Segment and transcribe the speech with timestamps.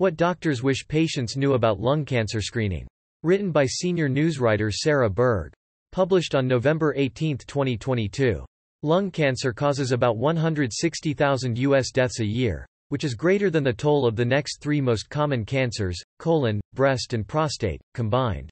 [0.00, 2.86] What doctors wish patients knew about lung cancer screening.
[3.24, 5.52] Written by senior newswriter Sarah Berg.
[5.90, 8.44] Published on November 18, 2022.
[8.84, 11.90] Lung cancer causes about 160,000 U.S.
[11.90, 15.44] deaths a year, which is greater than the toll of the next three most common
[15.44, 18.50] cancers, colon, breast and prostate, combined.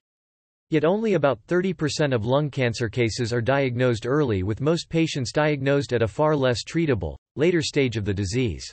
[0.71, 5.93] Yet only about 30% of lung cancer cases are diagnosed early with most patients diagnosed
[5.93, 8.69] at a far less treatable, later stage of the disease.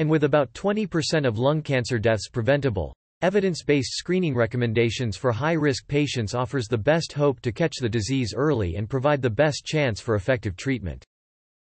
[0.00, 6.34] And with about 20% of lung cancer deaths preventable, evidence-based screening recommendations for high-risk patients
[6.34, 10.14] offers the best hope to catch the disease early and provide the best chance for
[10.14, 11.04] effective treatment.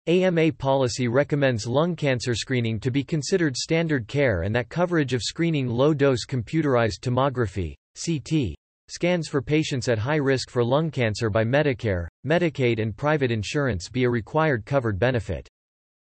[0.07, 5.21] AMA policy recommends lung cancer screening to be considered standard care and that coverage of
[5.23, 8.55] screening low-dose computerized tomography CT,
[8.89, 13.91] scans for patients at high risk for lung cancer by Medicare, Medicaid and private insurance
[13.91, 15.47] be a required covered benefit.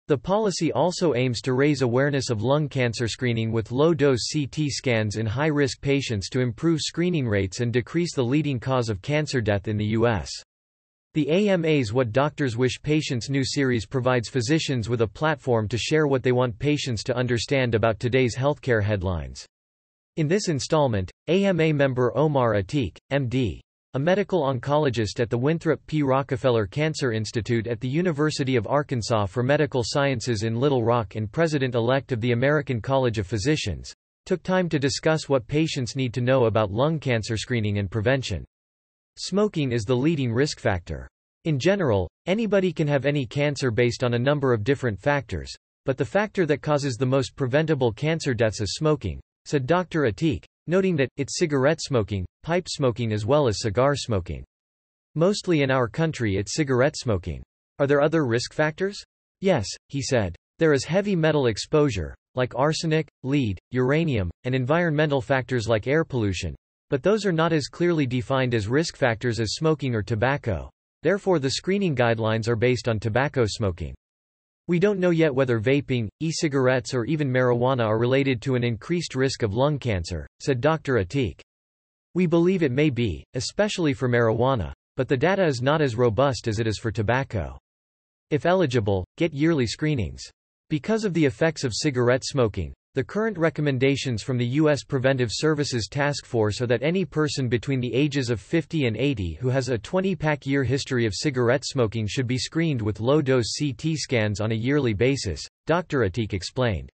[0.08, 5.16] The policy also aims to raise awareness of lung cancer screening with low-dose CT scans
[5.16, 9.68] in high-risk patients to improve screening rates and decrease the leading cause of cancer death
[9.68, 10.30] in the U.S.
[11.12, 16.06] The AMA's What Doctors Wish Patients Knew series provides physicians with a platform to share
[16.06, 19.44] what they want patients to understand about today's healthcare headlines.
[20.16, 23.60] In this installment, AMA member Omar Atiq, MD,
[23.94, 26.02] a medical oncologist at the Winthrop P.
[26.02, 31.32] Rockefeller Cancer Institute at the University of Arkansas for Medical Sciences in Little Rock and
[31.32, 33.94] president-elect of the American College of Physicians,
[34.26, 38.44] took time to discuss what patients need to know about lung cancer screening and prevention.
[39.16, 41.08] Smoking is the leading risk factor.
[41.46, 45.50] In general, anybody can have any cancer based on a number of different factors,
[45.86, 50.02] but the factor that causes the most preventable cancer deaths is smoking, said Dr.
[50.02, 54.44] Atiq, noting that, it's cigarette smoking, pipe smoking as well as cigar smoking.
[55.14, 57.42] Mostly in our country it's cigarette smoking.
[57.78, 59.02] Are there other risk factors?
[59.40, 60.36] Yes, he said.
[60.58, 66.54] There is heavy metal exposure, like arsenic, lead, uranium, and environmental factors like air pollution.
[66.90, 70.70] But those are not as clearly defined as risk factors as smoking or tobacco.
[71.02, 73.94] Therefore the screening guidelines are based on tobacco smoking.
[74.68, 79.14] We don't know yet whether vaping, e-cigarettes or even marijuana are related to an increased
[79.14, 80.96] risk of lung cancer, said Dr.
[80.96, 81.40] Atiq.
[82.14, 86.48] We believe it may be, especially for marijuana, but the data is not as robust
[86.48, 87.58] as it is for tobacco.
[88.30, 90.22] If eligible, get yearly screenings.
[90.68, 94.82] Because of the effects of cigarette smoking, the current recommendations from the U.S.
[94.82, 99.34] Preventive Services Task Force are that any person between the ages of 50 and 80
[99.34, 103.94] who has a 20-pack year history of cigarette smoking should be screened with low-dose CT
[103.94, 106.00] scans on a yearly basis, Dr.
[106.00, 106.90] Atiq explained.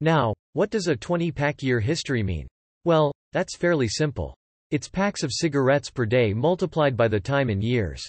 [0.00, 2.48] Now, what does a 20-pack year history mean?
[2.84, 4.34] Well, that's fairly simple.
[4.72, 8.02] It's packs of cigarettes per day multiplied by the time in years.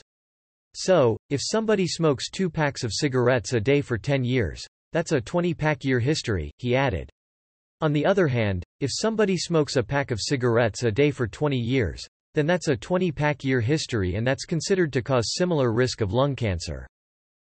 [0.73, 5.21] So, if somebody smokes two packs of cigarettes a day for 10 years, that's a
[5.21, 7.07] 20-pack year history, he added.
[7.81, 11.57] On the other hand, if somebody smokes a pack of cigarettes a day for 20
[11.57, 16.11] years, then that's a 20-pack year history and that's considered to cause similar risk of
[16.11, 16.85] lung cancer.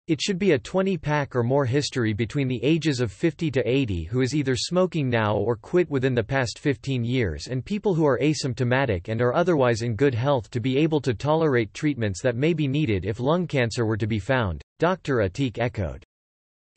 [0.08, 4.04] It should be a 20-pack or more history between the ages of 50 to 80
[4.04, 8.06] who is either smoking now or quit within the past 15 years and people who
[8.06, 12.36] are asymptomatic and are otherwise in good health to be able to tolerate treatments that
[12.36, 15.18] may be needed if lung cancer were to be found, Dr.
[15.18, 16.04] Atiq echoed.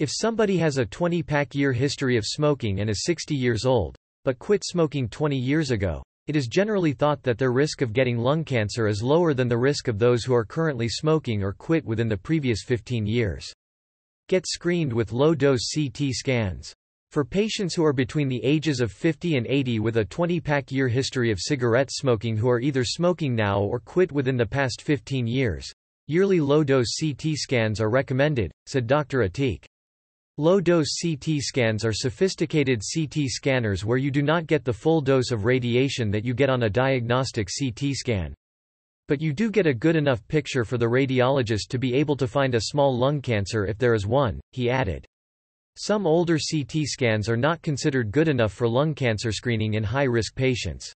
[0.00, 3.94] If somebody has a 20-pack year history of smoking and is 60 years old,
[4.24, 8.16] but quit smoking 20 years ago, it is generally thought that their risk of getting
[8.16, 11.84] lung cancer is lower than the risk of those who are currently smoking or quit
[11.84, 13.52] within the previous 15 years.
[14.30, 16.72] Get screened with low-dose CT scans.
[17.10, 20.88] For patients who are between the ages of 50 and 80 with a 20-pack year
[20.88, 25.26] history of cigarette smoking who are either smoking now or quit within the past 15
[25.26, 25.70] years,
[26.06, 29.28] yearly low-dose CT scans are recommended, said Dr.
[29.28, 29.66] Atiq.
[30.38, 35.30] Low-dose CT scans are sophisticated CT scanners where you do not get the full dose
[35.30, 38.34] of radiation that you get on a diagnostic CT scan.
[39.08, 42.28] But you do get a good enough picture for the radiologist to be able to
[42.28, 45.04] find a small lung cancer if there is one, he added.
[45.76, 50.34] Some older CT scans are not considered good enough for lung cancer screening in high-risk
[50.34, 50.92] patients.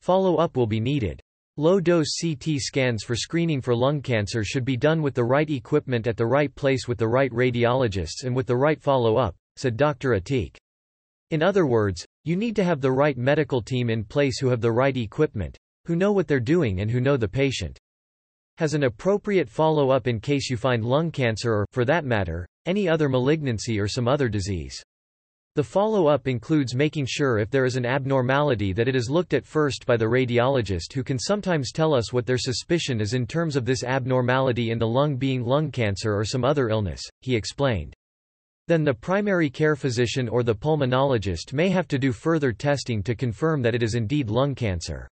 [0.00, 1.20] Follow-up will be needed.
[1.58, 6.06] Low-dose CT scans for screening for lung cancer should be done with the right equipment
[6.06, 10.10] at the right place with the right radiologists and with the right follow-up, said Dr.
[10.10, 10.54] Atiq.
[11.30, 14.60] In other words, you need to have the right medical team in place who have
[14.60, 15.56] the right equipment,
[15.86, 17.78] who know what they're doing and who know the patient.
[18.58, 22.86] Has an appropriate follow-up in case you find lung cancer or, for that matter, any
[22.86, 24.82] other malignancy or some other disease.
[25.56, 29.46] The follow-up includes making sure if there is an abnormality that it is looked at
[29.46, 33.56] first by the radiologist who can sometimes tell us what their suspicion is in terms
[33.56, 37.94] of this abnormality in the lung being lung cancer or some other illness, he explained.
[38.68, 43.14] Then the primary care physician or the pulmonologist may have to do further testing to
[43.14, 45.08] confirm that it is indeed lung cancer.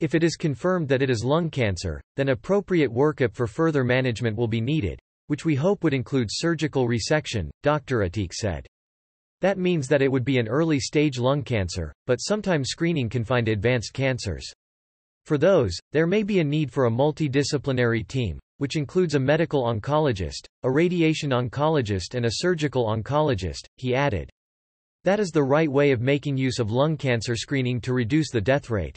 [0.00, 4.38] If it is confirmed that it is lung cancer, then appropriate workup for further management
[4.38, 7.98] will be needed, which we hope would include surgical resection, Dr.
[7.98, 8.66] Atiq said.
[9.40, 13.48] That means that it would be an early-stage lung cancer, but sometimes screening can find
[13.48, 14.50] advanced cancers.
[15.24, 19.64] For those, there may be a need for a multidisciplinary team, which includes a medical
[19.64, 24.30] oncologist, a radiation oncologist and a surgical oncologist, he added.
[25.04, 28.40] That is the right way of making use of lung cancer screening to reduce the
[28.40, 28.96] death rate.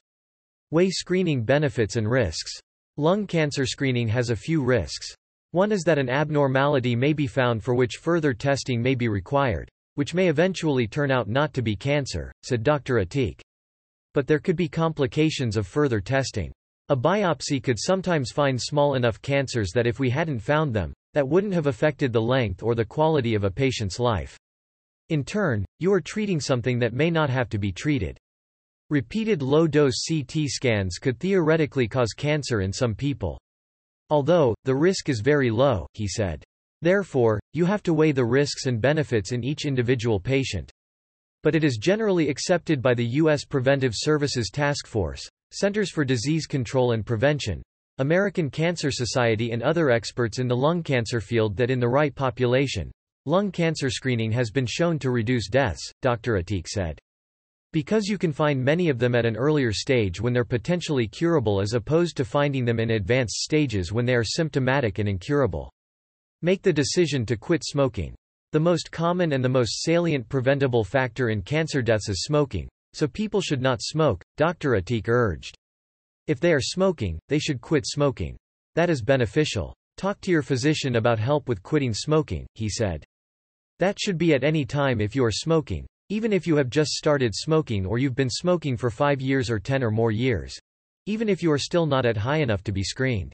[0.72, 2.52] Weigh screening benefits and risks.
[2.96, 5.14] Lung cancer screening has a few risks.
[5.52, 9.70] One is that an abnormality may be found for which further testing may be required,
[10.00, 13.04] which may eventually turn out not to be cancer, said Dr.
[13.04, 13.42] Atiq.
[14.14, 16.54] But there could be complications of further testing.
[16.88, 21.28] A biopsy could sometimes find small enough cancers that if we hadn't found them, that
[21.28, 24.40] wouldn't have affected the length or the quality of a patient's life.
[25.10, 28.18] In turn, you are treating something that may not have to be treated.
[28.90, 33.38] Repeated low-dose CT scans could theoretically cause cancer in some people.
[34.10, 36.42] Although, the risk is very low, he said.
[36.82, 40.72] Therefore, you have to weigh the risks and benefits in each individual patient.
[41.44, 43.46] But it is generally accepted by the U.S.
[43.46, 47.62] Preventive Services Task Force, Centers for Disease Control and Prevention,
[47.98, 52.16] American Cancer Society and other experts in the lung cancer field that in the right
[52.16, 52.92] population,
[53.26, 56.42] lung cancer screening has been shown to reduce deaths, Dr.
[56.42, 56.98] Atiq said.
[57.74, 61.60] Because you can find many of them at an earlier stage when they're potentially curable
[61.60, 65.70] as opposed to finding them in advanced stages when they are symptomatic and incurable.
[66.42, 68.16] Make the decision to quit smoking.
[68.54, 73.10] The most common and the most salient preventable factor in cancer deaths is smoking, so
[73.10, 74.72] people should not smoke, Dr.
[74.72, 75.58] Atiq urged.
[76.28, 78.38] If they are smoking, they should quit smoking.
[78.76, 79.76] That is beneficial.
[79.98, 83.04] Talk to your physician about help with quitting smoking, he said.
[83.80, 86.92] That should be at any time if you are smoking, even if you have just
[86.92, 90.58] started smoking or you've been smoking for five years or ten or more years.
[91.06, 93.34] Even if you are still not at high enough to be screened.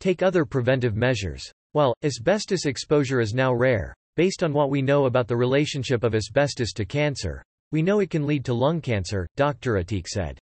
[0.00, 1.52] Take other preventive measures.
[1.74, 6.14] While, asbestos exposure is now rare, based on what we know about the relationship of
[6.14, 7.42] asbestos to cancer,
[7.72, 9.72] we know it can lead to lung cancer, Dr.
[9.82, 10.38] Atiq said.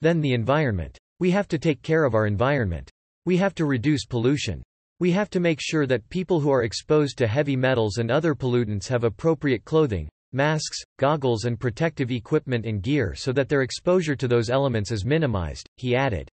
[0.00, 0.96] Then the environment.
[1.20, 2.90] We have to take care of our environment.
[3.26, 4.62] We have to reduce pollution.
[5.00, 8.34] We have to make sure that people who are exposed to heavy metals and other
[8.34, 14.16] pollutants have appropriate clothing, masks, goggles and protective equipment and gear so that their exposure
[14.16, 16.26] to those elements is minimized, he added.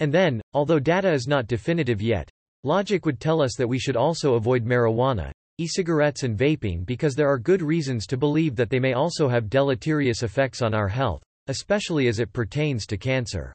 [0.00, 2.28] And then, although data is not definitive yet,
[2.64, 7.28] logic would tell us that we should also avoid marijuana, e-cigarettes and vaping because there
[7.28, 11.22] are good reasons to believe that they may also have deleterious effects on our health,
[11.46, 13.54] especially as it pertains to cancer.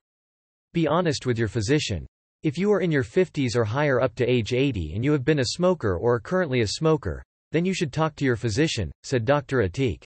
[0.73, 2.05] Be honest with your physician.
[2.43, 5.25] If you are in your 50s or higher up to age 80 and you have
[5.25, 7.21] been a smoker or are currently a smoker,
[7.51, 9.57] then you should talk to your physician, said Dr.
[9.67, 10.03] Atiq.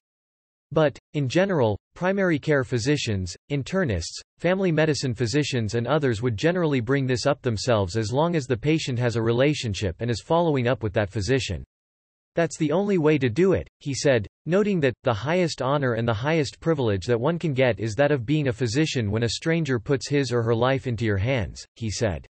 [0.71, 7.05] But, in general, primary care physicians, internists, family medicine physicians and others would generally bring
[7.05, 10.81] this up themselves as long as the patient has a relationship and is following up
[10.81, 11.63] with that physician.
[12.35, 16.07] That's the only way to do it, he said, noting that, the highest honor and
[16.07, 19.29] the highest privilege that one can get is that of being a physician when a
[19.29, 22.25] stranger puts his or her life into your hands, he said.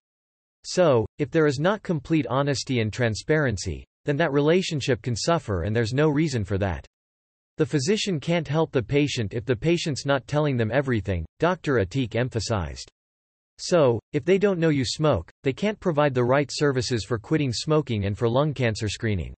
[0.63, 5.75] So, if there is not complete honesty and transparency, then that relationship can suffer and
[5.75, 6.85] there's no reason for that.
[7.59, 11.73] The physician can't help the patient if the patient's not telling them everything, Dr.
[11.73, 12.89] Atiq emphasized.
[13.57, 17.51] So, if they don't know you smoke, they can't provide the right services for quitting
[17.51, 19.33] smoking and for lung cancer screening.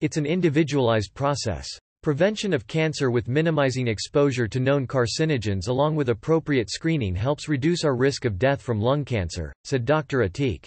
[0.00, 1.68] It's an individualized process.
[2.02, 7.84] Prevention of cancer with minimizing exposure to known carcinogens along with appropriate screening helps reduce
[7.84, 10.28] our risk of death from lung cancer, said Dr.
[10.28, 10.64] Atiq.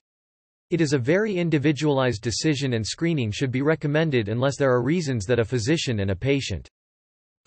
[0.69, 5.25] It is a very individualized decision and screening should be recommended unless there are reasons
[5.25, 6.69] that a physician and a patient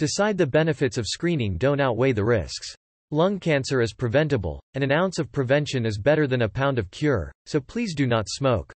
[0.00, 2.74] decide the benefits of screening don't outweigh the risks.
[3.12, 6.90] Lung cancer is preventable, and an ounce of prevention is better than a pound of
[6.90, 8.72] cure, so please do not smoke.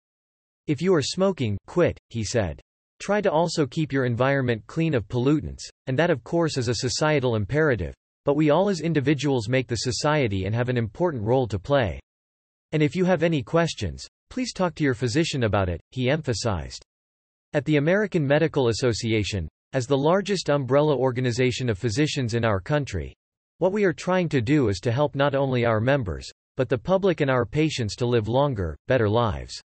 [0.69, 2.61] If you are smoking, quit, he said.
[3.00, 6.76] Try to also keep your environment clean of pollutants, and that of course is a
[6.76, 7.95] societal imperative.
[8.25, 11.99] But we all as individuals make the society and have an important role to play.
[12.71, 16.85] And if you have any questions, Please talk to your physician about it, he emphasized.
[17.52, 23.12] At the American Medical Association, as the largest umbrella organization of physicians in our country,
[23.59, 26.78] what we are trying to do is to help not only our members, but the
[26.78, 29.61] public and our patients to live longer, better lives.